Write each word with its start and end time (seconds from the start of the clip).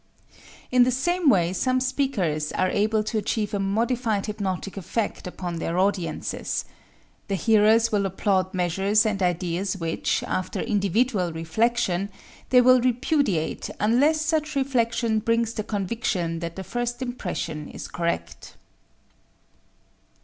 In 0.71 0.81
the 0.83 0.89
same 0.89 1.29
way 1.29 1.53
some 1.53 1.79
speakers 1.79 2.51
are 2.53 2.71
able 2.71 3.03
to 3.03 3.19
achieve 3.19 3.53
a 3.53 3.59
modified 3.59 4.25
hypnotic 4.25 4.75
effect 4.75 5.27
upon 5.27 5.57
their 5.59 5.77
audiences. 5.77 6.65
The 7.27 7.35
hearers 7.35 7.91
will 7.91 8.07
applaud 8.07 8.51
measures 8.51 9.05
and 9.05 9.21
ideas 9.21 9.77
which, 9.77 10.23
after 10.23 10.59
individual 10.59 11.31
reflection, 11.31 12.09
they 12.49 12.61
will 12.61 12.81
repudiate 12.81 13.69
unless 13.79 14.21
such 14.25 14.55
reflection 14.55 15.19
brings 15.19 15.53
the 15.53 15.63
conviction 15.63 16.39
that 16.39 16.55
the 16.55 16.63
first 16.63 17.03
impression 17.03 17.67
is 17.67 17.87
correct. 17.87 18.55